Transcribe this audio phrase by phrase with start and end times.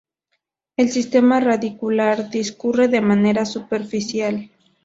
[0.77, 4.49] El sistema radicular discurre de manera superficial.